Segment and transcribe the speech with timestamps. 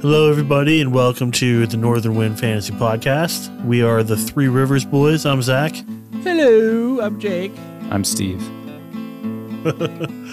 [0.00, 3.48] Hello, everybody, and welcome to the Northern Wind Fantasy Podcast.
[3.64, 5.24] We are the Three Rivers Boys.
[5.26, 5.74] I'm Zach.
[6.22, 7.52] Hello, I'm Jake.
[7.90, 8.42] I'm Steve.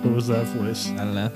[0.00, 0.88] What was that voice?
[0.92, 1.30] I don't know.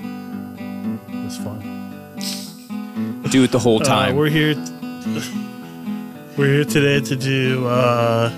[1.27, 3.29] It's was fun.
[3.29, 4.15] Do it the whole Uh, time.
[4.15, 4.55] we're here.
[6.37, 8.31] we're here today to do uh,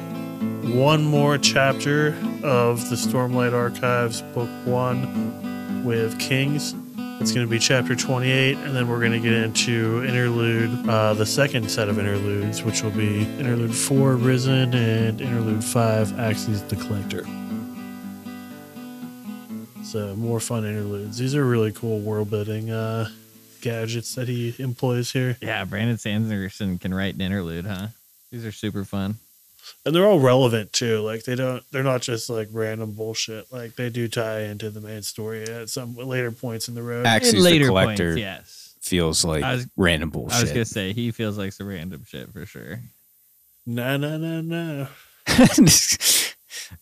[0.73, 2.07] one more chapter
[2.43, 6.76] of the Stormlight Archives, Book One, with Kings.
[7.20, 11.16] It's going to be chapter 28, and then we're going to get into interlude, uh,
[11.16, 16.70] the second set of interludes, which will be interlude 4, Rysn, and interlude 5, Axies
[16.70, 17.23] the Collector.
[19.84, 21.17] So, more fun interludes.
[21.17, 23.09] These are really cool world building uh,
[23.62, 25.38] gadgets that he employs here.
[25.41, 27.88] Yeah, Brandon Sanderson can write an interlude, huh?
[28.31, 29.15] These are super fun.
[29.85, 33.76] And they're all relevant too like they don't they're not just like random bullshit like
[33.76, 37.30] they do tie into the main story at some later points in the road Axies
[37.30, 38.76] In the later Collector points, yes.
[38.82, 40.38] feels like was- random bullshit.
[40.38, 42.82] I was gonna say he feels like some random shit for sure.
[43.65, 44.88] no no no no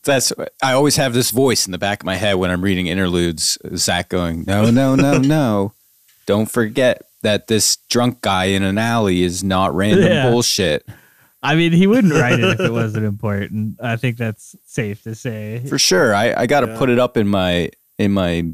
[0.03, 0.31] That's
[0.63, 3.57] I always have this voice in the back of my head when I'm reading interludes.
[3.75, 5.73] Zach going, no, no, no, no.
[6.25, 10.29] Don't forget that this drunk guy in an alley is not random Yeah.
[10.29, 10.87] bullshit.
[11.45, 13.77] I mean, he wouldn't write it if it wasn't important.
[13.81, 15.63] I think that's safe to say.
[15.67, 16.13] For sure.
[16.15, 16.77] I, I got to Yeah.
[16.77, 18.51] put it up in my in my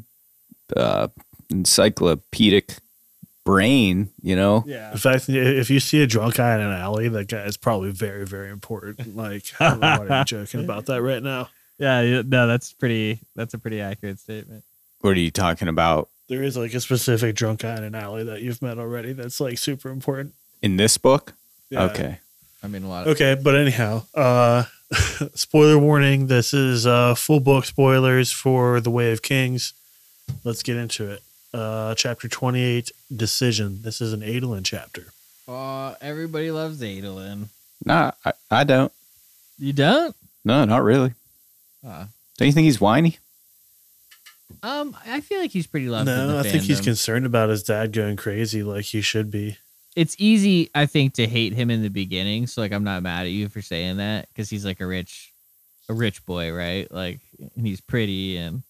[0.75, 1.07] uh,
[1.49, 2.77] encyclopedic
[3.43, 4.09] brain.
[4.21, 4.63] You know.
[4.67, 4.91] Yeah.
[4.91, 7.91] in fact if you see a drunk guy in an alley that guy is probably
[7.91, 12.73] very very important like i'm not joking about that right now Yeah, yeah, no, that's
[12.73, 14.63] pretty that's a pretty accurate statement.
[14.99, 18.23] What are you talking about there is like a specific drunk guy in an alley
[18.25, 21.33] that you've met already that's like super important in this book?
[21.71, 21.85] Yeah.
[21.85, 22.19] Okay.
[22.63, 24.65] I mean a lot of Okay, but anyhow, uh
[25.35, 29.73] spoiler warning, this is uh full book spoilers for The Way of Kings.
[30.43, 31.21] Let's get into it.
[31.53, 33.81] Uh chapter 28, Decision.
[33.81, 35.07] This is an Adolin chapter.
[35.47, 37.47] Oh, everybody loves Adolin.
[37.83, 38.91] Nah, I, I don't.
[39.57, 40.15] You don't?
[40.45, 41.13] No, not really.
[41.85, 42.05] Uh,
[42.37, 43.17] Don't you think he's whiny?
[44.63, 46.07] um, I feel like he's pretty loved.
[46.07, 49.31] in no, the I think he's concerned about his dad going crazy like he should
[49.31, 49.57] be.
[49.95, 52.47] It's easy, I think, to hate him in the beginning.
[52.47, 55.33] So like, I'm not mad at you for saying that because he's like a rich,
[55.89, 56.91] a rich boy, right?
[56.91, 57.19] Like,
[57.55, 58.63] and he's pretty and,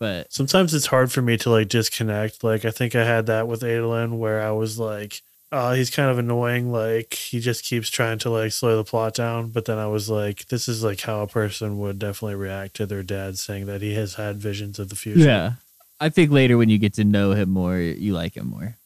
[0.00, 2.44] but Sometimes it's hard for me to like disconnect.
[2.44, 6.10] Like I think I had that with Adolin where I was like, uh, he's kind
[6.10, 6.70] of annoying.
[6.70, 9.48] Like he just keeps trying to like slow the plot down.
[9.48, 12.86] But then I was like, this is like how a person would definitely react to
[12.86, 15.20] their dad saying that he has had visions of the future.
[15.20, 15.52] yeah,
[16.00, 18.76] I think later when you get to know him more, you like him more.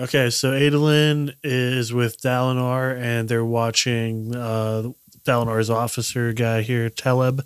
[0.00, 4.90] Okay, so Adolin is with Dalinar and they're watching uh,
[5.24, 7.40] Dalinar's officer guy here, Teleb.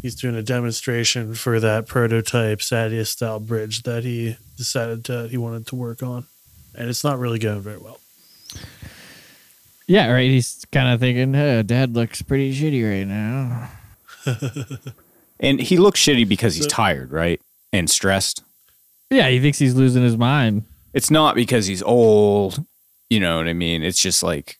[0.00, 5.36] He's doing a demonstration for that prototype Sadeas style bridge that he decided to he
[5.36, 6.26] wanted to work on.
[6.74, 7.98] And it's not really going very well.
[9.88, 10.30] Yeah, right.
[10.30, 13.70] He's kind of thinking, "Hey, Dad looks pretty shitty right now."
[15.40, 17.40] And he looks shitty because he's So- tired, right?
[17.72, 18.44] And stressed.
[19.10, 20.64] Yeah, he thinks he's losing his mind.
[20.92, 22.64] It's not because he's old.
[23.10, 23.82] You know what I mean?
[23.82, 24.58] It's just like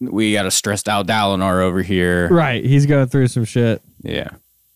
[0.00, 2.28] we got a stressed out Dalinar over here.
[2.28, 2.64] Right.
[2.64, 3.82] He's going through some shit.
[4.02, 4.30] Yeah.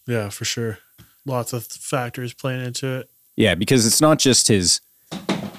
[0.07, 0.79] Yeah, for sure.
[1.27, 3.11] Lots of factors playing into it.
[3.37, 4.81] Yeah, because it's not just his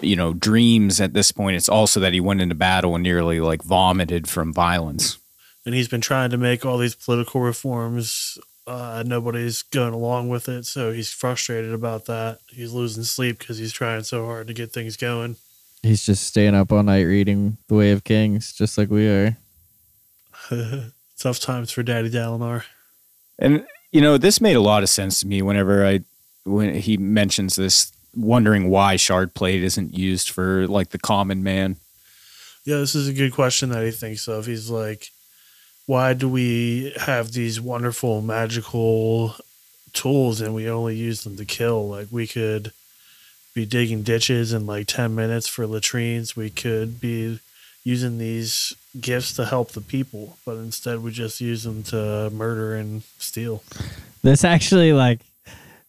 [0.01, 1.55] you know, dreams at this point.
[1.55, 5.19] It's also that he went into battle and nearly like vomited from violence.
[5.65, 8.37] And he's been trying to make all these political reforms.
[8.67, 12.39] Uh, nobody's going along with it, so he's frustrated about that.
[12.49, 15.37] He's losing sleep because he's trying so hard to get things going.
[15.81, 19.37] He's just staying up all night reading The Way of Kings, just like we are.
[21.17, 22.63] Tough times for Daddy Dalinar.
[23.39, 26.01] And you know, this made a lot of sense to me whenever I
[26.43, 31.77] when he mentions this wondering why shard plate isn't used for like the common man.
[32.63, 34.45] Yeah, this is a good question that he thinks of.
[34.45, 35.07] He's like,
[35.85, 39.35] why do we have these wonderful magical
[39.93, 41.89] tools and we only use them to kill?
[41.89, 42.71] Like, we could
[43.53, 46.35] be digging ditches in like 10 minutes for latrines.
[46.35, 47.39] We could be
[47.83, 52.75] using these gifts to help the people, but instead we just use them to murder
[52.75, 53.63] and steal.
[54.21, 55.19] This actually, like,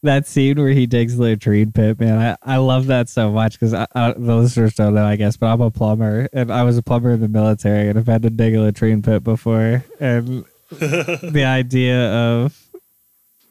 [0.03, 3.59] that scene where he digs the latrine pit, man, I, I love that so much
[3.59, 6.83] because the listeners don't know, I guess, but I'm a plumber and I was a
[6.83, 9.85] plumber in the military and I've had to dig a latrine pit before.
[10.01, 12.59] And the idea of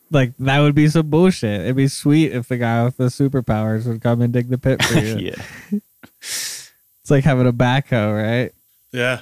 [0.10, 1.62] like that would be some bullshit.
[1.62, 4.84] It'd be sweet if the guy with the superpowers would come and dig the pit
[4.84, 5.34] for you.
[5.72, 5.80] yeah.
[6.24, 8.54] It's like having a backhoe, right?
[8.92, 9.22] Yeah,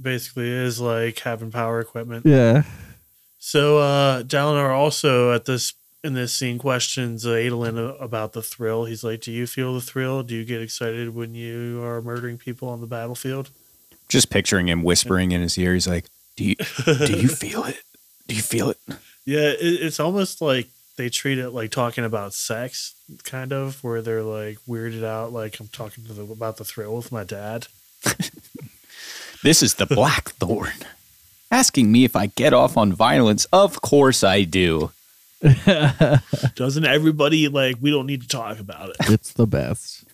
[0.00, 2.24] basically is like having power equipment.
[2.24, 2.62] Yeah.
[3.38, 5.74] So uh Dalinar also at this
[6.08, 8.86] in this scene questions uh, Adolin about the thrill.
[8.86, 10.24] He's like, "Do you feel the thrill?
[10.24, 13.50] Do you get excited when you are murdering people on the battlefield?"
[14.08, 15.74] Just picturing him whispering in his ear.
[15.74, 16.06] He's like,
[16.36, 17.82] "Do you do you feel it?
[18.26, 18.78] Do you feel it?"
[19.24, 20.66] Yeah, it, it's almost like
[20.96, 25.60] they treat it like talking about sex, kind of, where they're like weirded out, like
[25.60, 27.68] I'm talking to the, about the thrill with my dad.
[29.40, 30.72] This is the Blackthorn.
[31.52, 33.44] Asking me if I get off on violence.
[33.52, 34.90] Of course I do.
[36.54, 37.76] Doesn't everybody like?
[37.80, 38.96] We don't need to talk about it.
[39.08, 40.04] It's the best.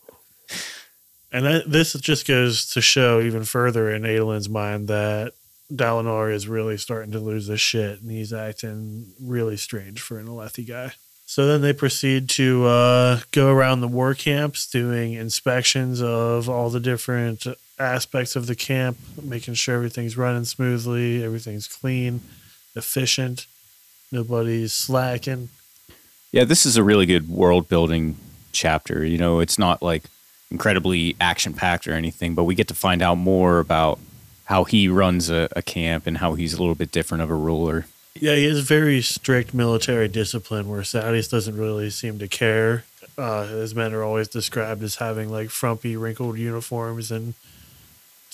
[1.32, 5.32] And that, this just goes to show even further in Adolin's mind that
[5.73, 10.26] Dalinar is really starting to lose his shit and he's acting really strange for an
[10.26, 10.93] Alethi guy.
[11.27, 16.69] So then they proceed to uh, go around the war camps doing inspections of all
[16.69, 17.47] the different
[17.79, 22.20] aspects of the camp, making sure everything's running smoothly, everything's clean,
[22.77, 23.47] efficient,
[24.15, 25.51] nobody's slacking.
[26.33, 28.17] Yeah, this is a really good world building
[28.53, 29.05] chapter.
[29.05, 30.05] You know, it's not like
[30.51, 33.99] incredibly action packed or anything, but we get to find out more about
[34.45, 37.35] how he runs a, a camp and how he's a little bit different of a
[37.35, 37.87] ruler.
[38.15, 42.85] Yeah, he has very strict military discipline where Sadeas doesn't really seem to care.
[43.19, 47.35] Uh, his men are always described as having like frumpy, wrinkled uniforms and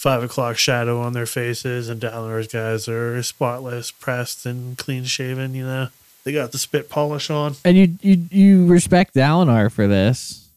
[0.00, 5.54] five o'clock shadow on their faces, and Dalinar's guys are spotless, pressed, and clean shaven.
[5.54, 5.88] You know,
[6.24, 7.56] they got the spit polish on.
[7.66, 10.48] And you you you respect Dalinar for this.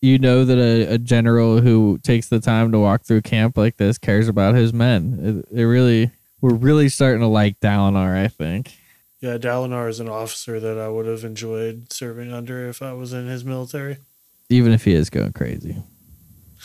[0.00, 3.76] You know that a, a general who takes the time to walk through camp like
[3.76, 5.44] this cares about his men.
[5.52, 6.10] It, it really
[6.40, 8.72] we're really starting to like Dalinar, I think.
[9.20, 13.12] Yeah, Dalinar is an officer that I would have enjoyed serving under if I was
[13.12, 13.98] in his military.
[14.48, 15.76] Even if he is going crazy.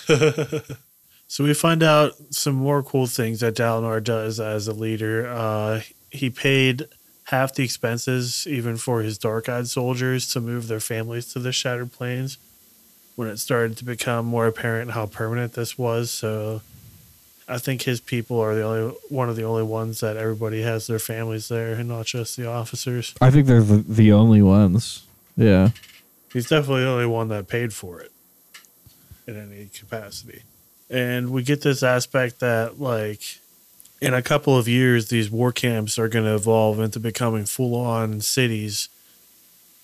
[1.32, 5.30] So we find out some more cool things that Dalinar does as a leader.
[5.30, 5.80] Uh,
[6.10, 6.88] he paid
[7.24, 11.54] half the expenses, even for his dark eyed soldiers, to move their families to the
[11.54, 12.38] Shattered Plains
[13.16, 16.12] when it started to become more apparent how permanent this was.
[16.12, 16.64] So
[17.48, 20.88] I think his people are the only one of the only ones that everybody has
[20.88, 23.16] their families there and not just the officers.
[23.22, 25.06] I think they're the, the only ones.
[25.38, 25.70] Yeah.
[26.34, 28.12] He's definitely the only one that paid for it
[29.26, 30.42] in any capacity.
[30.92, 33.40] And we get this aspect that, like,
[34.02, 37.76] in a couple of years, these war camps are going to evolve into becoming full
[37.76, 38.90] on cities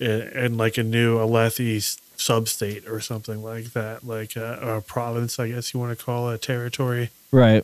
[0.01, 1.77] and, like a new Alethi
[2.18, 6.30] substate or something like that, like a, a province, I guess you want to call
[6.30, 7.10] it, a territory.
[7.31, 7.63] Right.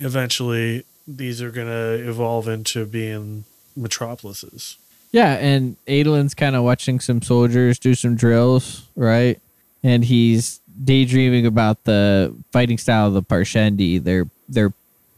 [0.00, 3.44] Eventually, these are going to evolve into being
[3.76, 4.76] metropolises.
[5.12, 9.38] Yeah, and Adolin's kind of watching some soldiers do some drills, right?
[9.82, 14.72] And he's daydreaming about the fighting style of the Parshendi, their their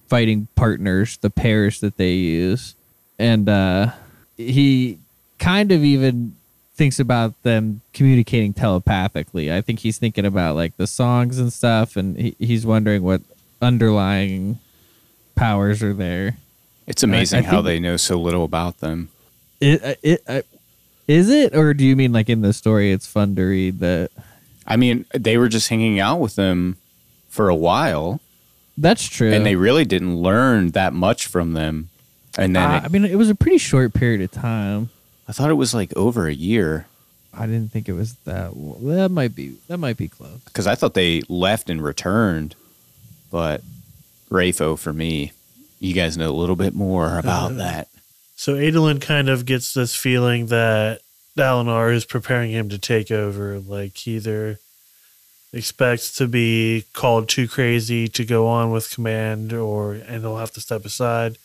[0.08, 2.74] fighting partners, the pairs that they use.
[3.18, 3.92] And uh
[4.36, 4.98] he
[5.38, 6.36] kind of even
[6.74, 9.52] thinks about them communicating telepathically.
[9.52, 13.22] I think he's thinking about like the songs and stuff and he, he's wondering what
[13.62, 14.58] underlying
[15.34, 16.36] powers are there.
[16.86, 19.08] It's amazing I how they know so little about them.
[19.60, 20.42] It, uh, it, uh,
[21.06, 22.92] is it, or do you mean like in the story?
[22.92, 24.10] It's fun to read that.
[24.66, 26.76] I mean, they were just hanging out with them
[27.28, 28.20] for a while,
[28.78, 29.32] That's true.
[29.32, 31.90] and they really didn't learn that much from them.
[32.38, 34.90] And then Uh, it- I mean, it was a pretty short period of time.
[35.28, 36.87] I thought it was like over a year
[37.37, 38.50] I didn't think it was that.
[38.55, 39.55] w- That might be.
[39.67, 40.38] That might be close.
[40.44, 42.55] because I thought they left and returned.
[43.32, 43.60] But
[44.31, 45.32] Rafo, for me,
[45.81, 47.88] you guys know a little bit more about that.
[48.36, 51.00] So Adolin kind of gets this feeling that
[51.36, 53.58] Dalinar is preparing him to take over.
[53.58, 54.60] Like either
[55.55, 60.53] expects to be called too crazy to go on with command, or and he'll have
[60.53, 61.39] to step aside,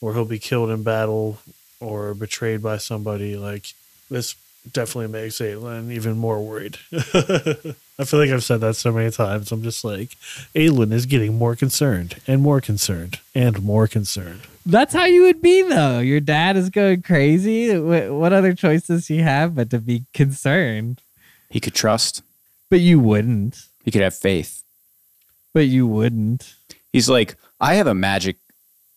[0.00, 1.38] or he'll be killed in battle,
[1.80, 3.36] or betrayed by somebody.
[3.36, 3.72] Like
[4.10, 4.36] this
[4.70, 6.78] definitely makes Adolin even more worried.
[6.92, 9.52] I feel like I've said that so many times.
[9.52, 10.10] I'm just like,
[10.54, 14.42] Adolin is getting more concerned and more concerned and more concerned.
[14.66, 15.98] That's how you would be, though.
[15.98, 17.78] Your dad is going crazy.
[17.78, 21.02] What other choice does he have but to be concerned?
[21.50, 22.22] He could trust.
[22.70, 23.66] But you wouldn't.
[23.84, 24.62] He could have faith.
[25.52, 26.54] But you wouldn't.
[26.92, 28.38] He's like, I have a magic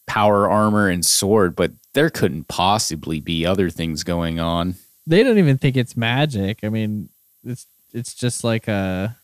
[0.07, 4.75] power armor and sword, but there couldn't possibly be other things going on.
[5.05, 6.59] They don't even think it's magic.
[6.63, 7.09] I mean,
[7.43, 9.17] it's it's just like a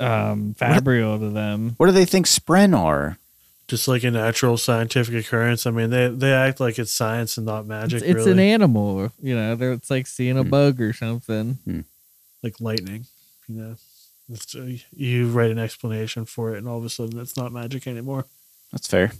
[0.00, 1.74] um fabrial to them.
[1.76, 3.18] What do they think Spren are?
[3.66, 5.66] just like a natural scientific occurrence.
[5.66, 8.02] I mean, they they act like it's science and not magic.
[8.02, 8.32] It's, it's really.
[8.32, 9.56] an animal, you know.
[9.72, 10.50] It's like seeing a Hmm.
[10.50, 11.84] bug or something.
[12.42, 13.06] like lightning.
[13.48, 13.76] You know,
[14.32, 17.52] it's, uh, you write an explanation for it, and all of a sudden, it's not
[17.52, 18.24] magic anymore.
[18.72, 19.12] That's fair.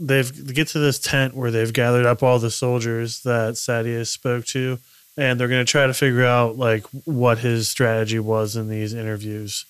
[0.00, 4.08] They've they get to this tent where they've gathered up all the soldiers that Sadeas
[4.08, 4.78] spoke to,
[5.16, 8.94] and they're going to try to figure out like what his strategy was in these
[8.94, 9.64] interviews.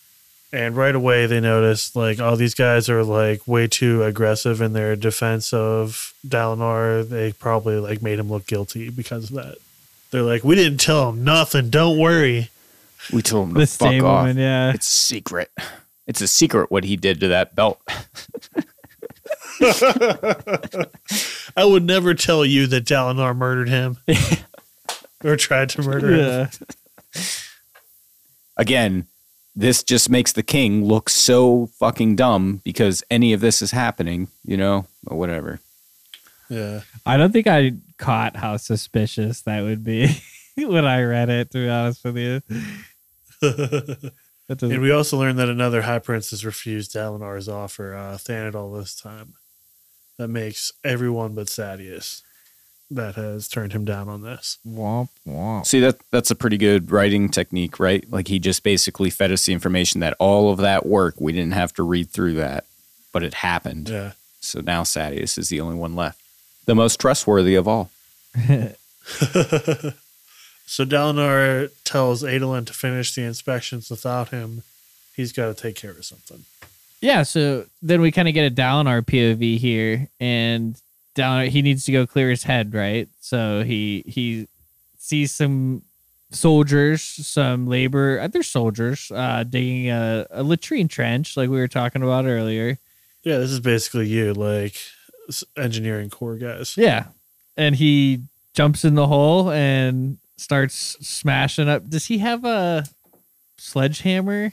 [0.51, 4.73] And right away they notice like all these guys are like way too aggressive in
[4.73, 7.07] their defense of Dalinar.
[7.09, 9.57] They probably like made him look guilty because of that.
[10.11, 11.69] They're like, we didn't tell him nothing.
[11.69, 12.51] Don't worry.
[13.13, 14.23] We told him to The fuck stay off.
[14.23, 14.73] woman, yeah.
[14.75, 15.51] It's secret.
[16.07, 17.81] It's a secret what he did to that belt.
[21.57, 23.99] I would never tell you that Dalinar murdered him
[25.25, 26.49] or tried to murder him.
[28.57, 29.07] Again,
[29.55, 34.29] this just makes the king look so fucking dumb because any of this is happening,
[34.45, 35.61] you know, or whatever.
[36.49, 36.81] Yeah.
[37.05, 40.21] I don't think I caught how suspicious that would be
[40.57, 42.41] when I read it, to be honest with you.
[44.49, 48.79] That doesn't- And we also learned that another high princess refused Dalinar's offer, uh, Thanadal
[48.81, 49.35] this time.
[50.17, 52.23] That makes everyone but Sadeas
[52.91, 54.57] that has turned him down on this.
[54.67, 55.67] womp, womp.
[55.67, 58.11] See that that's a pretty good writing technique, right?
[58.11, 61.53] Like he just basically fed us the information that all of that work we didn't
[61.53, 62.65] have to read through that,
[63.13, 63.91] but it happened.
[63.91, 64.13] Yeah.
[64.41, 66.21] So now Sadeas is the only one left,
[66.65, 67.91] the most trustworthy of all.
[70.69, 74.65] So Dalinar tells Adolin to finish the inspections without him.
[75.17, 76.45] He's got to take care of something.
[77.01, 80.81] Yeah, so then we kind of get a Dalinar POV here, and
[81.15, 83.09] Dalinar he needs to go clear his head, right?
[83.21, 84.47] So he he
[84.99, 85.83] sees some
[86.31, 92.03] soldiers, some labor, other soldiers, uh, digging a, a latrine trench, like we were talking
[92.03, 92.79] about earlier.
[93.23, 94.77] Yeah, this is basically you, like
[95.57, 96.77] engineering corps guys.
[96.77, 97.07] Yeah,
[97.57, 101.89] and he jumps in the hole and starts smashing up.
[101.89, 102.85] Does he have a
[103.57, 104.53] sledgehammer?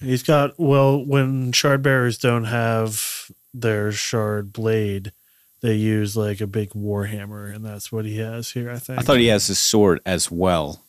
[0.00, 5.12] He's got well, when shard bearers don't have their shard blade,
[5.60, 8.70] they use like a big warhammer, and that's what he has here.
[8.70, 8.98] I think.
[8.98, 10.84] I thought he has his sword as well.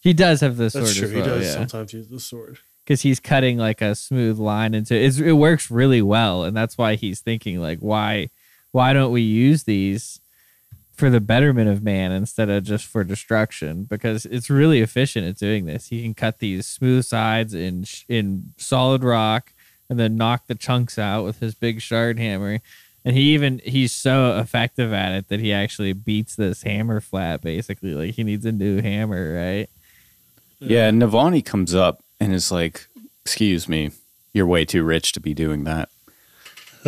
[0.00, 1.08] He does have the sword that's true.
[1.08, 1.52] as he does yeah.
[1.52, 2.58] sometimes use the sword.
[2.84, 6.78] because he's cutting like a smooth line into it's, it works really well and that's
[6.78, 8.30] why he's thinking like why
[8.70, 10.20] why don't we use these
[10.98, 15.36] for the betterment of man instead of just for destruction because it's really efficient at
[15.36, 15.88] doing this.
[15.88, 19.54] He can cut these smooth sides in in solid rock
[19.88, 22.60] and then knock the chunks out with his big shard hammer.
[23.04, 27.42] And he even he's so effective at it that he actually beats this hammer flat
[27.42, 27.94] basically.
[27.94, 29.70] Like he needs a new hammer right?
[30.58, 32.88] Yeah, Navani comes up and is like,
[33.24, 33.92] "Excuse me,
[34.32, 35.88] you're way too rich to be doing that."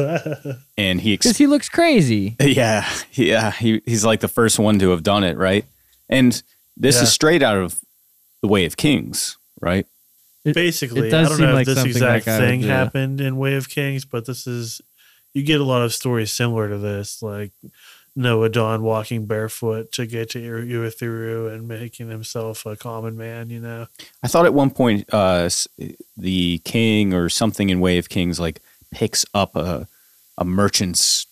[0.78, 4.78] and he, because ex- he looks crazy yeah, yeah, he, he's like the first one
[4.78, 5.64] to have done it, right?
[6.08, 6.42] And
[6.76, 7.02] this Yeah.
[7.02, 7.80] is straight out of
[8.42, 9.86] the Way of Kings, right?
[10.44, 12.68] It- Basically, it I don't know like if this exact like I would thing do.
[12.68, 14.80] happened in Way of Kings, but this is
[15.34, 17.52] you get a lot of stories similar to this, like
[18.18, 23.50] Nohadon walking barefoot to get to Ur- Urithiru and making himself a common man.
[23.50, 23.86] You know,
[24.22, 25.48] I thought at one point uh,
[26.16, 28.60] the king or something in Way of Kings like
[28.90, 29.86] picks up a
[30.38, 31.26] a merchant's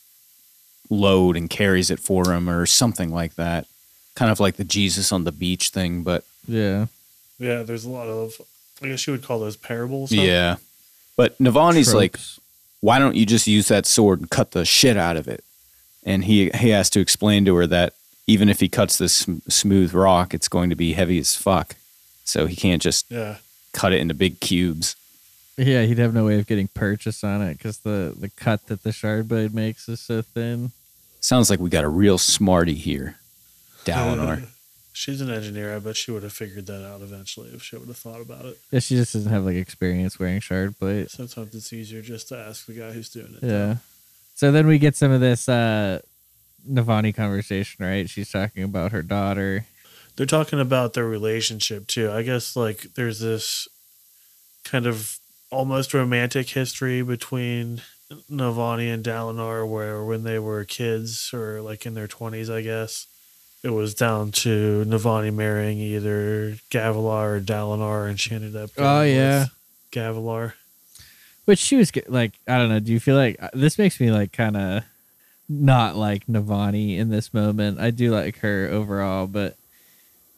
[0.91, 3.67] load and carries it for him or something like that.
[4.15, 6.87] Kind of like the Jesus on the beach thing, but yeah
[7.39, 7.63] yeah.
[7.63, 8.41] There's a lot of
[8.83, 10.13] I guess you would call those parables.
[10.13, 10.21] huh?
[10.21, 10.57] yeah.
[11.17, 12.17] But Navani's like,
[12.81, 15.43] why don't you just use that sword and cut the shit out of it?
[16.05, 17.95] And he he has to explain to her that
[18.27, 21.75] even if he cuts this sm- smooth rock, it's going to be heavy as fuck.
[22.25, 23.37] So he can't just yeah.
[23.73, 24.97] cut it into big cubes.
[25.59, 28.85] Yeah, he'd have no way of getting purchase on it because the, the cut that
[28.85, 30.71] the shard blade makes is so thin.
[31.21, 33.17] Sounds like we got a real smarty here,
[33.85, 34.47] Dalinar.
[34.93, 35.75] She's an engineer.
[35.75, 38.45] I bet she would have figured that out eventually if she would have thought about
[38.45, 38.59] it.
[38.71, 41.13] Yeah, she just doesn't have like experience wearing shard blades.
[41.13, 43.47] Sometimes it's easier just to ask the guy who's doing it.
[43.47, 43.77] Yeah.
[44.35, 46.01] So then we get some of this uh
[46.69, 48.09] Navani conversation, right?
[48.09, 49.67] She's talking about her daughter.
[50.17, 52.11] they're talking about their relationship too.
[52.11, 53.69] I guess like there's this
[54.65, 55.18] kind of
[55.51, 57.81] almost romantic history between
[58.31, 63.07] Navani and Dalinar where when they were kids or like in their 20s, I guess,
[63.63, 69.03] it was down to Navani marrying either Gavilar or Dalinar and she ended up Oh,
[69.03, 69.47] yeah.
[69.91, 70.53] Gavilar.
[71.45, 72.79] Which she was like, I don't know.
[72.81, 74.85] Do you feel like uh, this makes me like kind of
[75.49, 77.81] not like Navani in this moment?
[77.81, 79.57] I do like her overall, but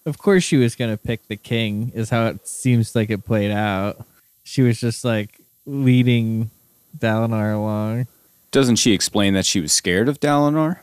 [0.06, 1.90] of course she was gonna pick the king.
[1.96, 4.06] Is how it seems like it played out.
[4.50, 6.50] She was just like leading
[6.98, 8.08] Dalinar along.
[8.50, 10.80] Doesn't she explain that she was scared of Dalinar?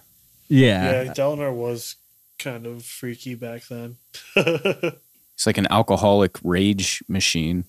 [0.47, 1.97] Yeah, Yeah, Dalinar was
[2.39, 3.97] kind of freaky back then.
[5.36, 7.65] It's like an alcoholic rage machine.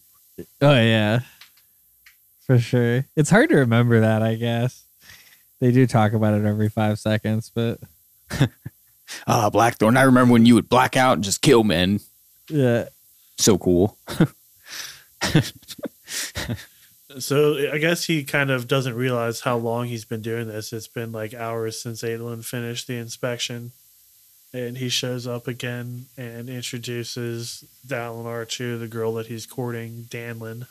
[0.63, 1.21] Oh yeah.
[2.47, 3.05] For sure.
[3.15, 4.85] It's hard to remember that, I guess.
[5.61, 7.81] They do talk about it every five seconds, but
[9.27, 9.97] Ah, Blackthorn.
[9.99, 12.01] I remember when you would black out and just kill men.
[12.49, 12.87] Yeah.
[13.37, 13.99] So cool.
[17.19, 20.73] So I guess he kind of doesn't realize how long he's been doing this.
[20.73, 23.73] It's been like hours since Adolin finished the inspection.
[24.53, 30.67] And he shows up again and introduces Dalinar to the girl that he's courting, Danlan.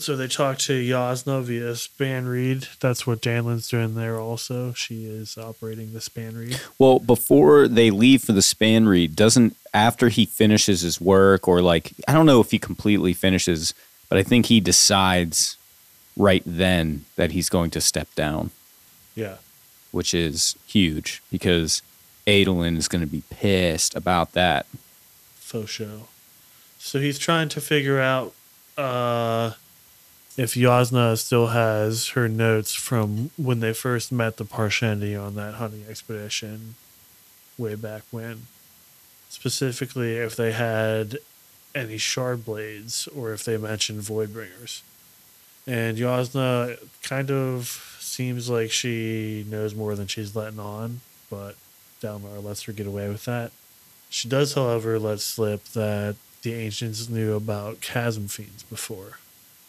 [0.00, 2.78] So they talk to Jasnah via spanreed.
[2.80, 4.72] That's what Danlan's doing there also.
[4.72, 6.58] She is operating the spanreed.
[6.78, 11.92] Well, before they leave for the spanreed, doesn't after he finishes his work or like
[12.08, 13.74] I don't know if he completely finishes,
[14.08, 15.56] but I think he decides
[16.16, 18.50] right then that he's going to step down,
[19.14, 19.36] Yeah.
[19.92, 21.82] which is huge because
[22.26, 24.66] Adolin is going to be pissed about that.
[25.36, 26.08] faux show.
[26.78, 28.32] So he's trying to figure out
[28.78, 29.52] uh,
[30.40, 35.56] if Jasnah still has her notes from when they first met the Parshendi on that
[35.56, 36.76] hunting expedition
[37.58, 38.46] way back when.
[39.28, 41.18] Specifically, if they had
[41.74, 44.80] any shard blades or if they mentioned Voidbringers.
[45.66, 51.54] And Jasnah kind of seems like she knows more than she's letting on, but
[52.00, 53.52] Dalinar lets her get away with that.
[54.08, 59.18] She does, however, let slip that the ancients knew about chasm fiends before.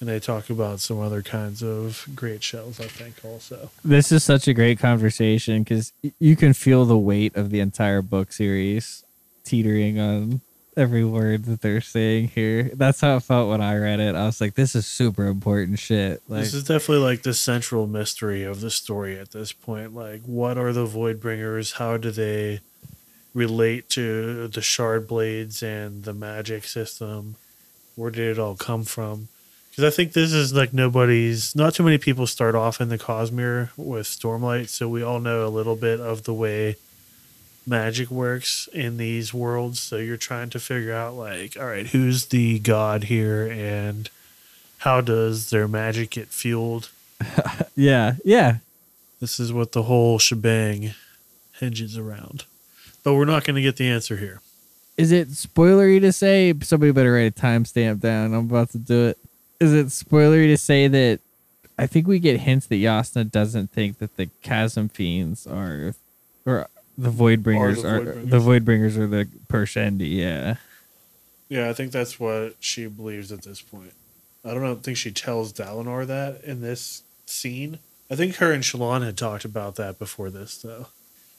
[0.02, 3.70] And they talk about some other kinds of great shells, I think, also.
[3.86, 8.02] This is such a great conversation because you can feel the weight of the entire
[8.02, 9.06] book series
[9.44, 10.42] teetering on
[10.76, 12.72] every word that they're saying here.
[12.74, 14.16] That's how it felt when I read it.
[14.16, 16.24] I was like, this is super important shit.
[16.28, 19.94] Like, this is definitely like the central mystery of the story at this point.
[19.94, 21.74] Like, what are the Voidbringers?
[21.74, 22.62] How do they
[23.36, 27.36] relate to the shard blades and the magic system?
[27.96, 29.28] Where did it all come from?
[29.72, 32.98] Because I think this is like nobody's, not too many people start off in the
[32.98, 36.76] Cosmere with Stormlight, so we all know a little bit of the way
[37.66, 39.80] magic works in these worlds.
[39.80, 44.10] So you're trying to figure out, like, all right, who's the god here and
[44.80, 46.90] how does their magic get fueled?
[47.76, 48.58] yeah, yeah.
[49.22, 50.96] This is what the whole shebang
[51.60, 52.44] hinges around.
[53.04, 54.42] But we're not going to get the answer here.
[54.98, 56.54] Is it spoilery to say?
[56.62, 58.34] Somebody better write a timestamp down.
[58.34, 59.18] I'm about to do it.
[59.62, 61.20] Is it spoilery to say that
[61.78, 65.94] I think we get hints that Jasnah doesn't think that the chasm fiends are,
[66.46, 70.18] or the void bringers are, the the Voidbringers are the Parshendi.
[70.18, 70.56] Yeah.
[71.48, 73.94] Yeah, I think that's what she believes at this point.
[74.44, 77.80] I don't know, think she tells Dalinar that in this scene.
[78.10, 80.88] I think her and Shallan had talked about that before this, though.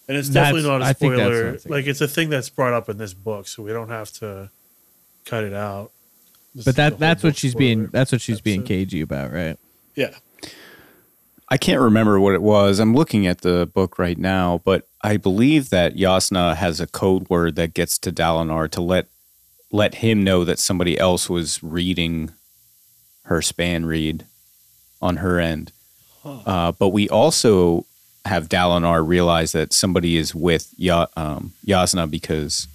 [0.09, 1.77] And it's definitely That's- not a I think that's what spoiler.
[1.79, 4.51] Like, it's a thing that's brought up in this book, so we don't have to
[5.25, 5.93] cut it out.
[6.55, 9.59] This But that that's what she's being that's what she's being cagey about, right?
[9.95, 10.15] Yeah.
[11.49, 12.79] I can't remember what it was.
[12.79, 17.29] I'm looking at the book right now, but I believe that Jasnah has a code
[17.29, 19.09] word that gets to Dalinar to let
[19.71, 22.31] let him know that somebody else was reading
[23.25, 24.23] her spanreed
[25.01, 25.73] on her end.
[26.25, 27.85] Uh, but we also
[28.25, 32.69] have Dalinar realize that somebody is with ya- um, Jasnah because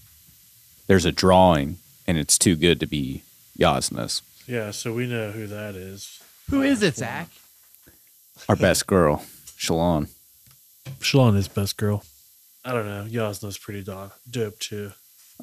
[0.87, 3.23] there's a drawing and it's too good to be
[3.59, 4.21] Jasnah's.
[4.47, 6.21] Yeah, so we know who that is.
[6.49, 7.29] Who is it, Zach?
[8.47, 9.25] Our best girl,
[9.57, 10.09] Shallan.
[10.99, 12.03] Shallan is best girl.
[12.63, 13.07] I don't know.
[13.09, 14.91] Jasnah's pretty do- dope, too.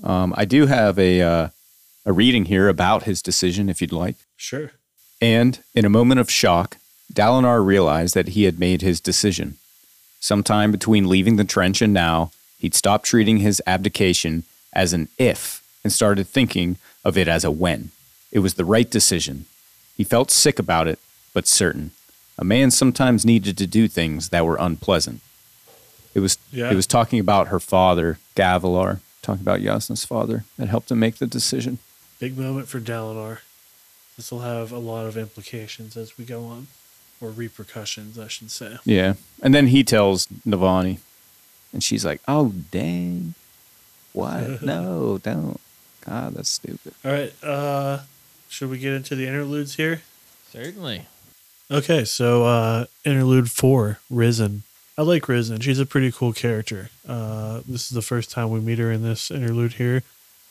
[0.03, 1.49] Um, I do have a uh,
[2.07, 4.17] a reading here about his decision, if you'd like.
[4.37, 4.73] Sure.
[5.21, 6.77] And in a moment of shock,
[7.13, 9.57] Dalinar realized that he had made his decision.
[10.21, 15.63] Sometime between leaving the trench and now, he'd stopped treating his abdication as an if
[15.83, 17.91] and started thinking of it as a when.
[18.35, 19.47] It was the right decision.
[19.97, 20.99] He felt sick about it,
[21.33, 21.93] but certain.
[22.37, 25.21] A man sometimes needed to do things that were unpleasant.
[26.15, 26.71] It was Yeah.
[26.71, 31.17] it was talking about her father, Gavilar, talking about Jasnah's father, that helped him make
[31.17, 31.79] the decision.
[32.19, 33.39] Big moment for Dalinar.
[34.17, 36.67] This will have a lot of implications as we go on,
[37.21, 38.79] or repercussions, I should say.
[38.85, 39.15] Yeah.
[39.43, 40.99] And then he tells Navani,
[41.73, 43.35] and she's like, oh, dang.
[44.13, 44.63] What?
[44.63, 45.61] no, don't.
[46.05, 46.95] God, that's stupid.
[47.05, 47.33] All right.
[47.43, 48.01] Uh,
[48.55, 50.03] should we get into the interludes here?
[50.51, 51.07] Certainly.
[51.71, 54.61] Okay, so uh, interlude four, Rysn.
[54.97, 55.61] I like Rysn.
[55.61, 56.91] She's a pretty cool character.
[57.07, 60.05] Uh, this is the first time we meet her in this interlude here.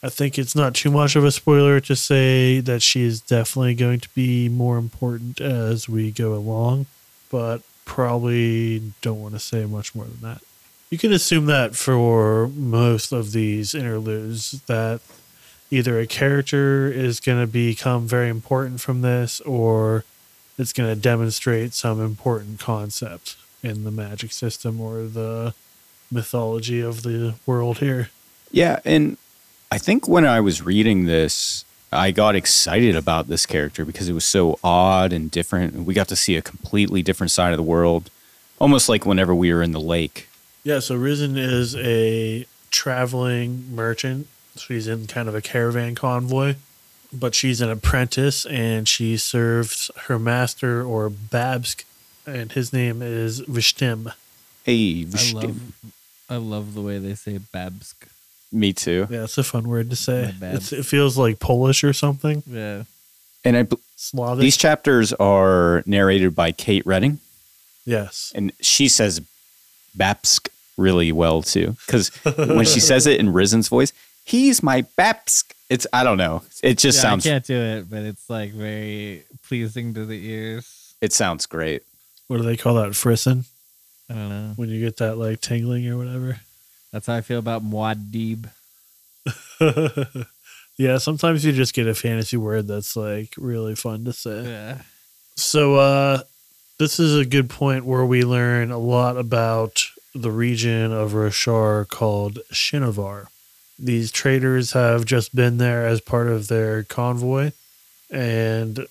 [0.03, 3.73] I think it's not too much of a spoiler to say that she is definitely
[3.73, 6.87] going to be more important as we go along,
[7.31, 10.41] but probably don't want to say much more than that.
[10.89, 14.99] You can assume that for most of these interludes that
[15.73, 20.05] either a character is going to become very important from this or
[20.55, 25.55] it's going to demonstrate some important concept in the magic system or the
[26.11, 28.11] mythology of the world here.
[28.51, 29.17] Yeah, and
[29.71, 34.13] I think when I was reading this, I got excited about this character because it
[34.13, 35.73] was so odd and different.
[35.85, 38.11] We got to see a completely different side of the world,
[38.59, 40.29] almost like whenever we were in the lake.
[40.63, 44.27] Yeah, so Rysn is a traveling merchant.
[44.57, 46.55] She's in kind of a caravan convoy,
[47.11, 51.83] but she's an apprentice and she serves her master or Babsk,
[52.25, 54.13] and his name is Vstim.
[54.63, 55.61] Hey, I love,
[56.29, 57.95] I love the way they say Babsk.
[58.51, 59.07] me too.
[59.09, 60.33] Yeah, it's a fun word to say.
[60.41, 62.43] It's, it feels like Polish or something.
[62.47, 62.83] Yeah.
[63.43, 64.41] And I, bel- Slavic.
[64.41, 67.19] these chapters are narrated by Kate Redding,
[67.85, 68.31] yes.
[68.35, 69.21] and she says
[69.97, 71.75] Babsk really well too.
[71.85, 73.91] Because when she says it in Rysn's voice,
[74.23, 75.53] he's my Babsk.
[75.69, 76.43] It's I don't know.
[76.61, 80.29] It just yeah, sounds I can't do it, but it's like very pleasing to the
[80.29, 80.95] ears.
[81.01, 81.83] it sounds great.
[82.27, 82.95] What do they call that?
[82.95, 83.45] Frisson?
[84.09, 84.53] I don't know.
[84.55, 86.39] When you get that like tingling or whatever.
[86.91, 88.49] That's how I feel about Muad'Dib.
[90.77, 94.43] yeah, sometimes you just get a fantasy word that's like really fun to say.
[94.43, 94.77] Yeah.
[95.35, 96.21] So uh
[96.79, 101.87] this is a good point where we learn a lot about the region of Roshar
[101.87, 103.27] called Shinovar.
[103.83, 107.51] These traders have just been there as part of their convoy
[108.09, 108.87] and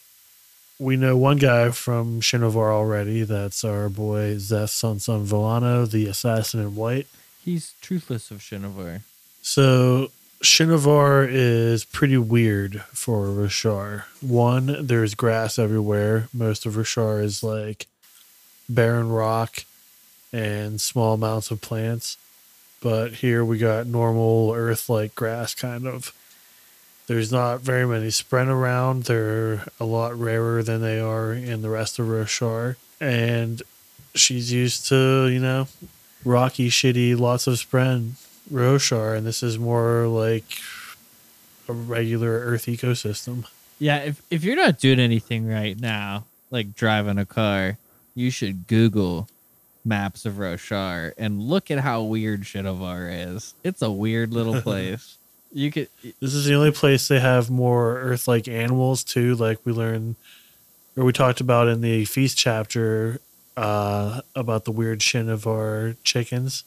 [0.78, 3.22] we know one guy from Shinovar already.
[3.22, 7.06] That's our boy Szeth Son Vallano, the assassin in white.
[7.42, 9.02] He's truthless of Shinovar.
[9.42, 10.10] So
[10.42, 14.04] Shinovar is pretty weird for Roshar.
[14.20, 16.28] One, there's grass everywhere.
[16.34, 17.86] Most of Roshar is like
[18.68, 19.64] barren rock
[20.32, 22.16] and small amounts of plants.
[22.82, 26.12] But here we got normal earth like grass kind of.
[27.06, 29.04] There's not very many spren around.
[29.04, 32.76] They're a lot rarer than they are in the rest of Roshar.
[33.00, 33.62] And
[34.14, 35.68] she's used to, you know,
[36.24, 38.12] rocky, shitty, lots of spren
[38.50, 40.60] Roshar, and this is more like
[41.68, 43.46] a regular Earth ecosystem.
[43.78, 47.78] Yeah, if if you're not doing anything right now, like driving a car,
[48.14, 49.28] you should Google
[49.84, 53.54] maps of Roshar and look at how weird Shinovar is.
[53.64, 55.18] It's a weird little place.
[55.52, 55.88] you could
[56.20, 59.34] This is the only place they have more Earth-like animals too.
[59.34, 60.16] Like we learned,
[60.96, 63.20] or we talked about in the feast chapter
[63.56, 66.64] uh, about the weird Shinovar chickens.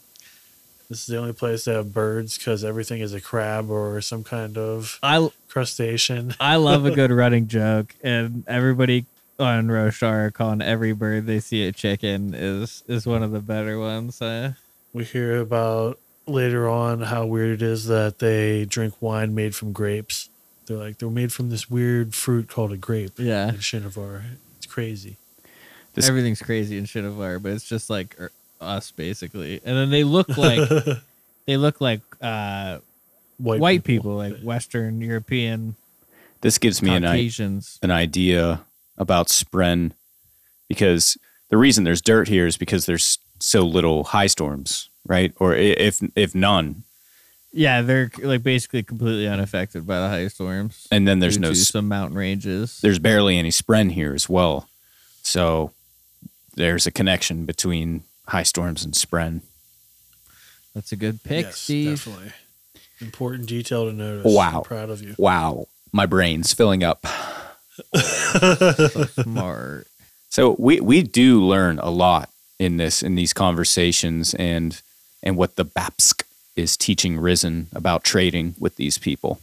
[0.89, 4.23] This is the only place they have birds because everything is a crab or some
[4.23, 6.35] kind of I crustacean.
[6.39, 9.05] I love a good running joke, and everybody
[9.39, 13.79] on Roshar calling every bird they see a chicken is is one of the better
[13.79, 14.21] ones.
[14.21, 14.53] Uh,
[14.93, 19.73] We hear about later on how weird it is that they drink wine made from
[19.73, 20.29] grapes.
[20.65, 24.23] They're like they're made from this weird fruit called a grape yeah, in Shinovar.
[24.57, 25.17] It's crazy.
[25.93, 29.61] This- everything's crazy in Shinovar, but it's just like er, us basically.
[29.63, 30.67] And then they look like
[31.45, 32.79] they look like uh,
[33.37, 35.75] white, people, like Western European
[36.41, 37.29] This gives me an, i-
[37.83, 38.63] an idea
[38.97, 39.91] about Spren
[40.67, 41.17] because
[41.49, 45.33] the reason there's dirt here is because there's so little high storms, right?
[45.39, 46.83] Or if if none,
[47.51, 50.87] Yeah, they're like basically completely unaffected by the high storms.
[50.91, 52.79] and then there's no some mountain ranges.
[52.81, 54.67] there's barely any Spren here as well.
[55.21, 55.71] So
[56.55, 59.41] there's a connection between high storms and Spren.
[60.73, 61.97] That's a good pick, yes, Steve.
[61.97, 62.31] definitely.
[63.01, 64.33] Important detail to notice.
[64.33, 64.57] Wow.
[64.59, 65.15] I'm proud of you.
[65.17, 67.05] Wow, my brain's filling up.
[67.95, 69.87] So smart.
[70.29, 74.81] So we we do learn a lot in this in these conversations and
[75.23, 76.23] and what the Babsk
[76.55, 79.39] is teaching Rysn about trading with these people.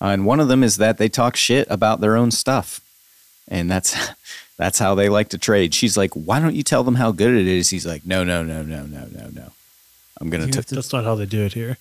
[0.00, 2.80] Uh, and one of them is that they talk shit about their own stuff.
[3.48, 3.96] And that's
[4.56, 5.74] that's how they like to trade.
[5.74, 8.42] She's like, "Why don't you tell them how good it is?" He's like, "No, no,
[8.42, 9.52] no, no, no, no, no.
[10.20, 11.78] I'm going to That's not how they do it here.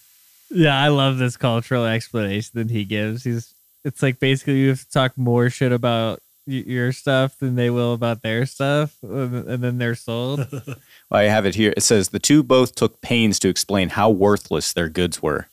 [0.50, 3.24] Yeah, I love this cultural explanation that he gives.
[3.24, 7.70] He's it's like basically you have to talk more shit about your stuff than they
[7.70, 10.48] will about their stuff, and and then they're sold.
[11.12, 11.74] I have it here.
[11.78, 15.48] It says the two both took pains to explain how worthless their goods were.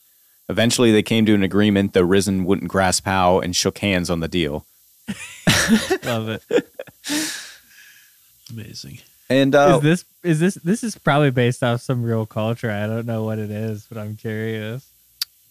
[0.49, 4.21] Eventually, they came to an agreement, though Rysn wouldn't grasp how, and shook hands on
[4.21, 4.65] the deal.
[6.03, 6.43] love it.
[8.49, 8.99] Amazing.
[9.29, 12.71] And uh, Is this is this this is probably based off some real culture?
[12.71, 14.89] I don't know what it is, but I'm curious.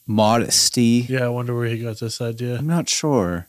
[0.07, 1.07] Modesty.
[1.09, 2.57] Yeah, I wonder where he got this idea.
[2.59, 3.49] I'm not sure.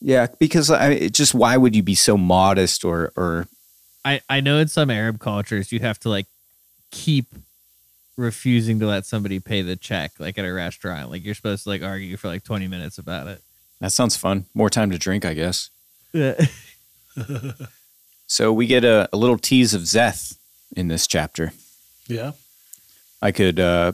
[0.00, 3.46] Yeah, because I it just why would you be so modest or or
[4.04, 6.26] I I know in some Arab cultures you have to like
[6.90, 7.26] keep
[8.16, 11.10] refusing to let somebody pay the check, like at a restaurant.
[11.10, 13.42] Like you're supposed to like argue for like 20 minutes about it.
[13.80, 14.46] that sounds fun.
[14.54, 15.70] More time to drink, I guess.
[16.12, 16.34] Yeah.
[18.30, 20.36] So we get a, a little tease of Szeth
[20.76, 21.52] in this chapter.
[22.08, 22.32] Yeah.
[23.22, 23.58] I could.
[23.58, 23.92] uh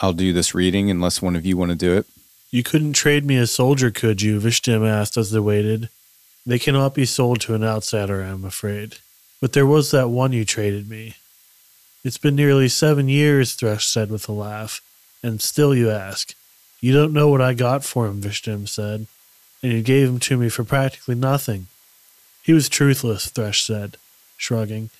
[0.00, 2.06] I'll do this reading unless one of you want to do it.
[2.50, 4.40] You couldn't trade me a soldier, could you?
[4.40, 5.88] Vstim asked as they waited.
[6.44, 8.98] They cannot be sold to an outsider, I'm afraid.
[9.40, 11.16] But there was that one you traded me.
[12.04, 14.80] It's been nearly seven years, Thresh said with a laugh.
[15.22, 16.34] And still you ask.
[16.80, 19.06] You don't know what I got for him, Vstim said.
[19.62, 21.66] And you gave him to me for practically nothing.
[22.42, 23.96] He was truthless, Thresh said,
[24.36, 24.90] shrugging.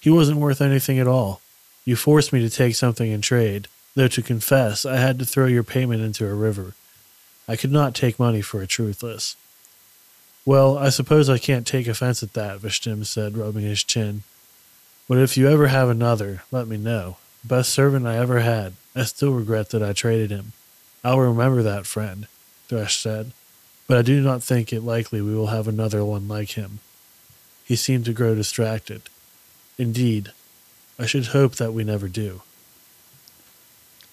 [0.00, 1.40] He wasn't worth anything at all.
[1.84, 5.46] You forced me to take something in trade, though to confess, I had to throw
[5.46, 6.74] your payment into a river.
[7.48, 9.36] I could not take money for a truthless.
[10.46, 14.22] Well, I suppose I can't take offense at that, Vstim said, rubbing his chin.
[15.08, 17.16] But if you ever have another, let me know.
[17.42, 18.74] Best servant I ever had.
[18.96, 20.52] I still regret that I traded him.
[21.02, 22.26] I'll remember that, friend,
[22.68, 23.32] Thresh said,
[23.86, 26.80] but I do not think it likely we will have another one like him.
[27.64, 29.02] He seemed to grow distracted.
[29.78, 30.32] Indeed,
[30.98, 32.42] I should hope that we never do.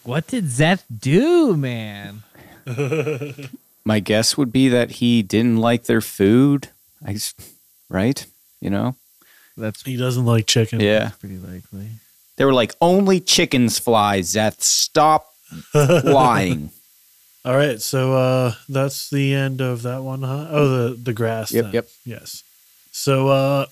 [0.04, 2.24] What did Szeth do, man?
[3.86, 6.70] My guess would be that he didn't like their food.
[7.06, 7.34] I, s-
[7.90, 8.26] right?
[8.60, 8.96] You know?
[9.58, 10.80] That's He doesn't like chicken.
[10.80, 11.12] Yeah.
[11.20, 11.88] pretty likely.
[12.38, 14.62] They were like, only chickens fly, Szeth.
[14.62, 15.28] Stop
[15.74, 16.72] lying.
[17.46, 20.48] All right, so uh that's the end of that one, huh?
[20.52, 21.52] Oh, the the grass.
[21.52, 21.74] Yep, then.
[21.74, 21.88] yep.
[22.06, 22.44] Yes.
[22.92, 23.66] So uh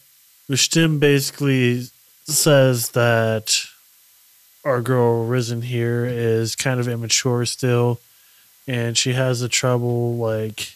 [0.49, 1.85] Vstim basically
[2.25, 3.63] says that
[4.63, 7.99] our girl Rysn here is kind of immature still,
[8.67, 10.75] and she has a trouble like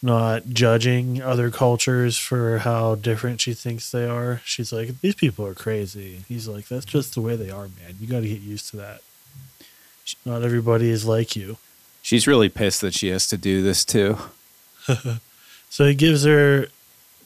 [0.00, 4.40] not judging other cultures for how different she thinks they are.
[4.44, 6.24] She's like, these people are crazy.
[6.28, 7.96] He's like, that's just the way they are, man.
[8.00, 9.00] You got to get used to that.
[10.24, 11.56] Not everybody is like you.
[12.00, 14.18] She's really pissed that she has to do this too.
[15.70, 16.68] So he gives her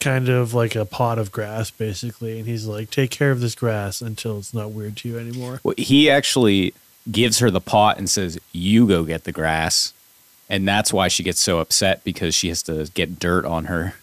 [0.02, 3.54] kind of like a pot of grass, basically, and he's like, "Take care of this
[3.54, 6.74] grass until it's not weird to you anymore." Well, he actually
[7.10, 9.92] gives her the pot and says, You go get the grass.
[10.48, 13.94] And that's why she gets so upset because she has to get dirt on her.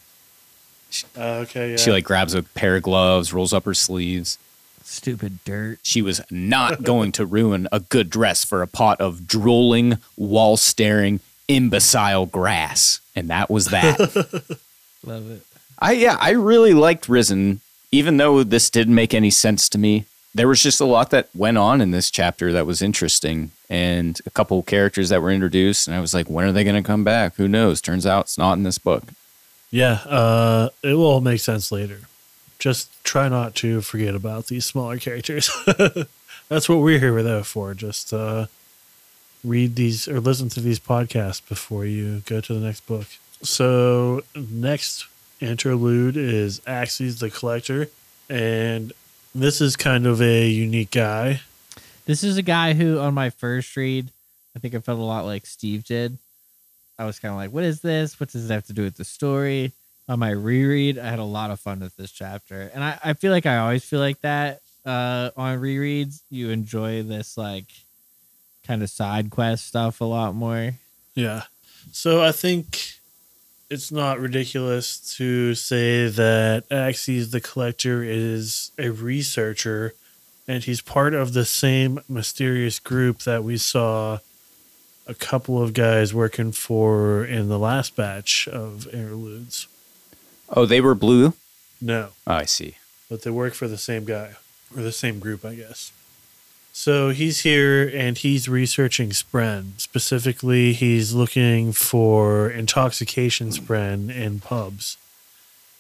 [1.16, 1.78] Uh, okay, yeah.
[1.78, 4.40] She like grabs a pair of gloves, rolls up her sleeves.
[4.84, 5.78] Stupid dirt.
[5.84, 10.58] She was not going to ruin a good dress for a pot of drooling, wall
[10.58, 13.00] staring, imbecile grass.
[13.16, 14.00] And that was that.
[15.06, 15.44] Love it.
[15.80, 17.60] I yeah, I really liked Rysn,
[17.92, 20.06] even though this didn't make any sense to me.
[20.36, 24.20] There was just a lot that went on in this chapter that was interesting, and
[24.26, 26.86] a couple characters that were introduced, and I was like, when are they going to
[26.86, 27.36] come back?
[27.36, 27.82] Who knows?
[27.82, 29.04] Turns out it's not in this book.
[29.72, 32.02] yeah, uh, it will all make sense later.
[32.60, 35.50] Just try not to forget about these smaller characters.
[36.50, 37.74] That's what we're here though for.
[37.74, 38.48] Just uh,
[39.44, 43.08] read these or listen to these podcasts before you go to the next book.
[43.42, 45.06] So next
[45.40, 47.90] interlude is Axies the Collector,
[48.30, 48.94] and
[49.34, 51.42] this is kind of a unique guy.
[52.06, 54.10] This is a guy who, on my first read,
[54.56, 56.18] I think I felt a lot like Steve did.
[56.98, 58.20] I was kind of like, what is this?
[58.20, 59.72] What does it have to do with the story?
[60.10, 62.72] On my reread, I had a lot of fun with this chapter.
[62.74, 66.24] And I, I feel like I always feel like that uh, on rereads.
[66.32, 67.68] You enjoy this, like,
[68.66, 70.74] kind of side quest stuff a lot more.
[71.14, 71.44] Yeah.
[71.92, 72.99] So I think
[73.70, 79.94] it's not ridiculous to say that Axies the Collector is a researcher
[80.48, 84.18] and he's part of the same mysterious group that we saw
[85.06, 89.68] a couple of guys working for in the last batch of interludes.
[90.50, 91.34] Oh, they were blue?
[91.82, 92.76] No, Oh, I see.
[93.10, 94.32] but they work for the same guy
[94.76, 95.92] or the same group, I guess.
[96.80, 99.78] So he's here and he's researching Spren.
[99.82, 104.96] Specifically, he's looking for intoxication Spren in pubs.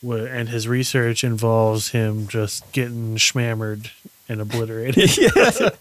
[0.03, 3.91] And his research involves him just getting schmammered
[4.27, 5.09] and obliterated.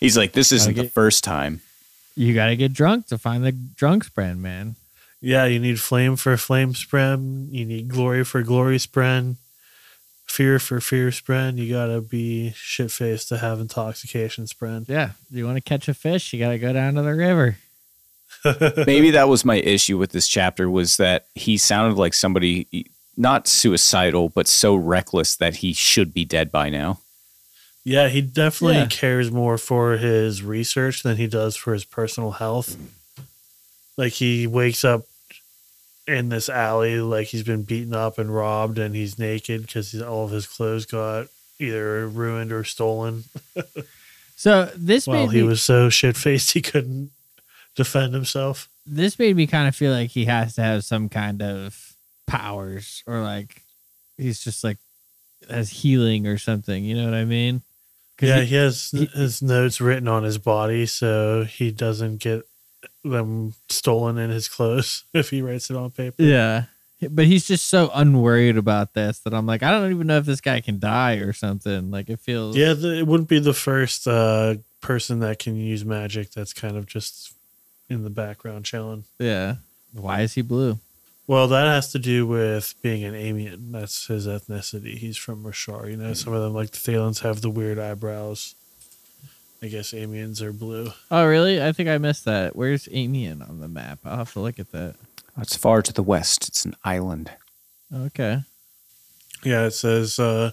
[0.00, 1.60] He's like, this isn't the first time.
[2.16, 4.74] You got to get drunk to find the drunk Spren, man.
[5.20, 7.52] yeah, you need flame for flame Spren.
[7.52, 9.36] You need glory for glory Spren.
[10.30, 11.56] Fear for fear Spren.
[11.58, 14.88] You gotta be shit faced to have intoxication Spren.
[14.88, 15.10] Yeah.
[15.28, 16.32] You want to catch a fish?
[16.32, 17.58] You got to go down to the river.
[18.86, 23.48] Maybe that was my issue with this chapter was that he sounded like somebody not
[23.48, 27.00] suicidal, but so reckless that he should be dead by now.
[27.82, 28.86] Yeah, he definitely Yeah.
[28.86, 32.76] cares more for his research than he does for his personal health.
[33.96, 35.02] Like he wakes up
[36.06, 40.24] in this alley like he's been beaten up and robbed and he's naked because all
[40.24, 41.26] of his clothes got
[41.58, 43.24] either ruined or stolen
[44.36, 47.10] So this made he me, was so shit faced he couldn't
[47.76, 48.68] defend himself.
[48.86, 51.94] this made me kind of feel like he has to have some kind of
[52.26, 53.62] powers or like
[54.16, 54.78] he's just like
[55.50, 56.84] has healing or something.
[56.84, 57.62] You know what I mean?
[58.20, 62.42] Yeah, he- he has he- his notes written on his body so he doesn't get
[63.04, 66.22] them stolen in his clothes if he writes it on paper.
[66.22, 66.64] Yeah.
[67.08, 70.26] But he's just so unworried about this that I'm like, I don't even know if
[70.26, 71.90] this guy can die or something.
[71.90, 75.82] Like it feels Yeah, the, it wouldn't be the first uh, person that can use
[75.82, 77.34] magic that's kind of just
[77.88, 79.04] in the background chilling.
[79.18, 79.56] Yeah.
[79.92, 80.78] Why is he blue?
[81.26, 83.70] Well, that has to do with being an Aimian.
[83.72, 84.98] That's his ethnicity.
[84.98, 85.88] He's from Rashar.
[85.88, 88.56] You know, some of them, like the Thaylens, have the weird eyebrows.
[89.62, 90.92] I guess Aimians are blue.
[91.10, 91.62] Oh really?
[91.62, 92.56] I think I missed that.
[92.56, 93.98] Where's Aimian on the map?
[94.04, 94.96] I'll have to look at that.
[95.38, 96.48] It's far to the west.
[96.48, 97.30] It's an island.
[97.94, 98.42] Okay.
[99.44, 100.52] Yeah, it says, uh,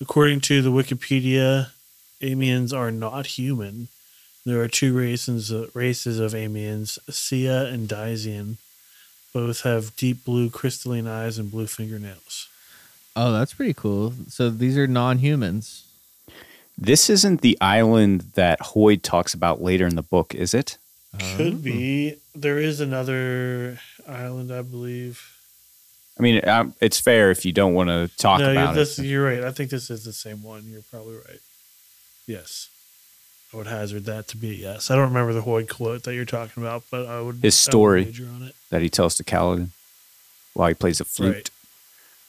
[0.00, 1.68] according to the Wikipedia,
[2.22, 3.88] Aimians are not human.
[4.44, 8.56] There are two races, uh, races of Aimians, Sia and Dysian.
[9.34, 12.48] Both have deep blue crystalline eyes and blue fingernails.
[13.14, 14.14] Oh, that's pretty cool.
[14.28, 15.85] So these are non-humans.
[16.78, 20.78] This isn't the island that Hoid talks about later in the book, is it?
[21.36, 21.56] Could Oh.
[21.56, 22.16] be.
[22.34, 25.32] There is another island, I believe.
[26.18, 28.98] I mean, um, it's fair if you don't want to talk no, you're, about this,
[28.98, 29.04] it.
[29.06, 29.42] you're right.
[29.44, 30.64] I think this is the same one.
[30.66, 31.40] You're probably right.
[32.26, 32.68] Yes.
[33.52, 34.90] I would hazard that to be a yes.
[34.90, 37.36] I don't remember the Hoid quote that you're talking about, but I would.
[37.36, 38.14] His I would story.
[38.34, 38.54] on it.
[38.70, 39.68] that he tells to Kaladin
[40.54, 41.34] while he plays a flute.
[41.34, 41.50] Right.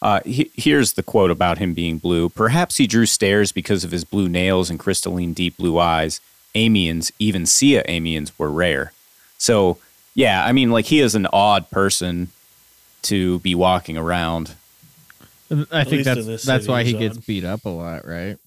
[0.01, 2.29] Uh, he, here's the quote about him being blue.
[2.29, 6.21] Perhaps he drew stares because of his blue nails and crystalline deep blue eyes.
[6.53, 8.93] Aimians, even Sia Aimians, were rare.
[9.37, 9.77] So,
[10.13, 12.29] yeah, I mean, like he is an odd person
[13.03, 14.55] to be walking around.
[15.71, 18.37] I think that's in that's why he he's gets beat up a lot, right?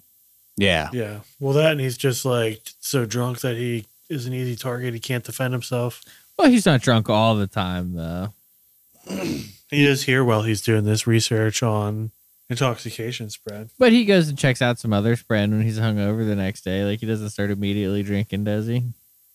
[0.56, 0.90] Yeah.
[0.92, 1.20] Yeah.
[1.38, 4.92] Well, that and he's just like so drunk that he is an easy target.
[4.92, 6.02] He can't defend himself.
[6.38, 8.34] Well, he's not drunk all the time though.
[9.70, 12.10] He is here while he's doing this research on
[12.48, 13.70] intoxication spren.
[13.78, 16.84] But he goes and checks out some other spren when he's hungover the next day.
[16.84, 18.84] Like he doesn't start immediately drinking, does he?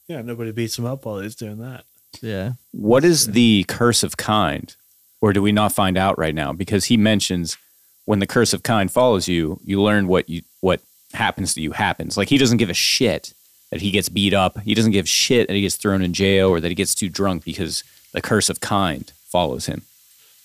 [0.08, 1.86] Yeah, nobody beats him up while he's doing that.
[2.22, 2.54] Yeah.
[2.72, 4.76] What is the curse of kind?
[5.22, 6.54] Or do we not find out right now?
[6.54, 7.58] Because he mentions
[8.04, 10.82] when the curse of kind follows you, you learn what you what
[11.14, 12.18] happens to you happens.
[12.18, 13.34] Like he doesn't give a shit
[13.72, 14.60] that he gets beat up.
[14.60, 17.10] He doesn't give shit that he gets thrown in jail or that he gets too
[17.10, 19.84] drunk because the curse of kind follows him.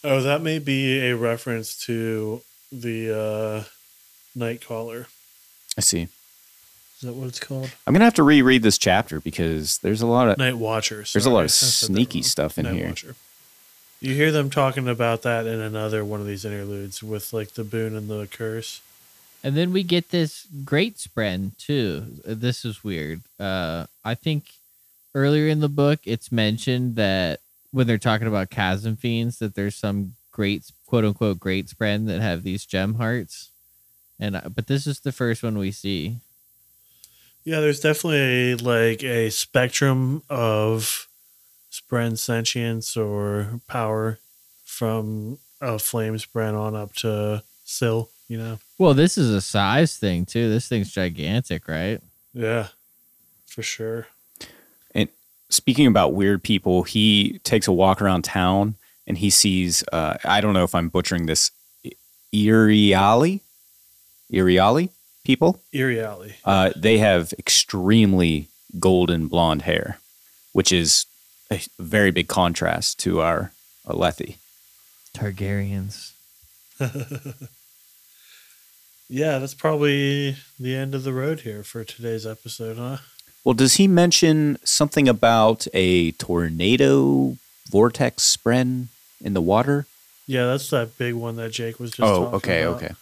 [0.03, 3.65] Oh, that may be a reference to the uh,
[4.39, 5.07] Nightcaller.
[5.77, 6.09] I see.
[7.03, 7.71] Is that what it's called?
[7.87, 11.13] I'm gonna have to reread this chapter because there's a lot of Night Watchers.
[11.13, 12.89] There's a lot of sneaky stuff in Night here.
[12.89, 13.15] Watcher.
[14.01, 17.65] You hear them talking about that in another one of these interludes with like the
[17.65, 18.81] boon and the curse.
[19.43, 22.21] And then we get this great spren too.
[22.25, 23.23] This is weird.
[23.39, 24.53] Uh, I think
[25.15, 29.77] earlier in the book it's mentioned that when they're talking about chasm fiends, that there's
[29.77, 33.53] some great quote unquote great spren that have these gem hearts.
[34.19, 36.19] And uh, but this is the first one we see.
[37.45, 41.09] Yeah, there's definitely like a spectrum of
[41.73, 44.19] Spren sentience or power
[44.65, 48.59] from a flame Spren on up to Syl, you know?
[48.79, 50.51] Well, this is a size thing too.
[50.51, 52.01] This thing's gigantic, right?
[52.35, 52.69] Yeah,
[53.47, 54.09] for sure.
[55.51, 60.17] And speaking about weird people, he takes a walk around town and he sees uh,
[60.25, 61.51] I don't know if I'm butchering this
[62.33, 63.41] Iriali?
[64.33, 64.91] Iriali
[65.25, 65.61] people?
[65.73, 66.37] Eerie Alley.
[66.45, 68.47] Uh, they have extremely
[68.79, 69.99] golden blonde hair,
[70.53, 71.07] which is
[71.51, 73.51] a very big contrast to our
[73.87, 74.37] Alethi.
[75.17, 76.13] Targaryens.
[79.13, 82.99] Yeah, that's probably the end of the road here for today's episode, huh?
[83.45, 87.37] Well, does he mention something about a tornado
[87.69, 88.87] vortex spren
[89.21, 89.87] in the water?
[90.27, 92.83] Yeah, that's that big one that Jake was just oh, talking okay, about.
[92.83, 92.95] okay.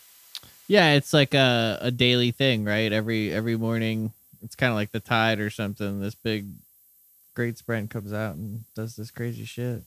[0.68, 2.92] Yeah, it's like a, a daily thing, right?
[2.92, 6.01] Every every morning, it's kind of like the tide or something.
[6.01, 6.46] This big,
[7.35, 9.83] great spren comes out and does this crazy shit.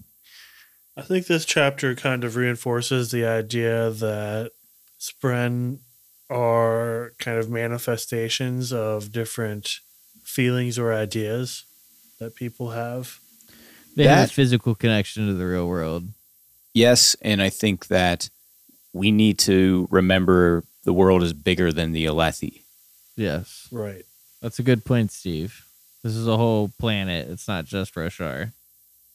[0.98, 4.52] I think this chapter kind of reinforces the idea that
[5.00, 5.80] Spren
[6.30, 9.80] are kind of manifestations of different
[10.32, 11.66] feelings or ideas
[12.20, 13.20] that people have.
[13.96, 16.08] They have That- a physical connection to the real world.
[16.74, 18.30] Yes, and I think that
[18.94, 22.62] we need to remember the world is bigger than the Alethi.
[23.18, 24.06] Yes, Right.
[24.42, 25.66] that's a good point, Steve.
[26.04, 27.30] This is a whole planet.
[27.30, 28.54] It's not just Roshar.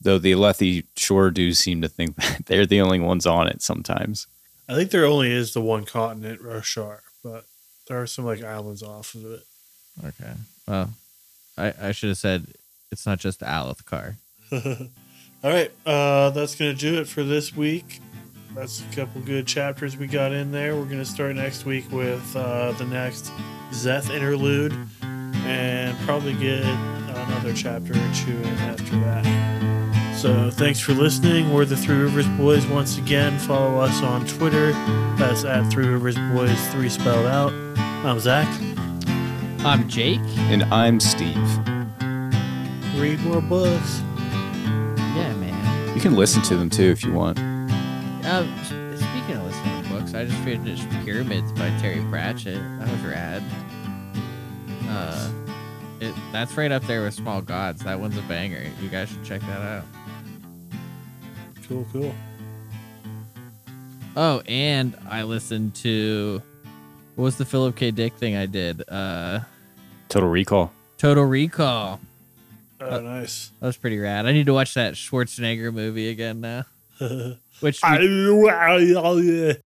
[0.00, 3.62] Though the Alethi sure do seem to think that they're the only ones on it
[3.62, 4.26] sometimes.
[4.68, 7.46] I think there only is the one continent, Roshar, but
[7.88, 9.42] there are some like islands off of it.
[10.04, 10.32] Okay.
[10.68, 10.92] Well,
[11.58, 12.46] I, I should have said
[12.92, 14.16] it's not just Alethkar.
[14.52, 18.00] All right, uh, that's going to do it for this week.
[18.54, 20.74] that's a couple good chapters we got in there.
[20.76, 23.30] We're gonna start next week with uh, the next
[23.70, 30.16] Szeth interlude, and probably get another chapter or two in after that.
[30.16, 31.52] So thanks for listening.
[31.52, 33.38] We're the Three Rivers Boys once again.
[33.40, 34.72] Follow us on Twitter.
[35.18, 37.52] That's at Three Rivers Boys, three spelled out.
[37.76, 38.48] I'm Zach.
[39.66, 40.20] I'm Jake.
[40.48, 41.36] And I'm Steve.
[42.94, 44.00] Read more books.
[44.96, 45.92] Yeah, man.
[45.92, 47.40] You can listen to them too if you want.
[47.40, 52.60] Uh, speaking of listening to books, I just finished Pyramids by Terry Pratchett.
[52.78, 53.42] That was rad.
[54.84, 55.32] Uh,
[55.98, 57.82] it that's right up there with Small Gods.
[57.82, 58.62] That one's a banger.
[58.80, 59.84] You guys should check that out.
[61.66, 62.14] Cool, cool.
[64.14, 66.40] Oh, and I listened to
[67.16, 67.90] what was the Philip K.
[67.90, 68.88] Dick thing I did?
[68.88, 69.40] Uh,
[70.16, 70.72] Total Recall.
[70.96, 72.00] Total Recall.
[72.80, 73.52] Oh, uh, nice.
[73.60, 74.24] That was pretty rad.
[74.24, 76.64] I need to watch that Schwarzenegger movie again now.
[77.60, 79.52] Which I, we, oh, yeah.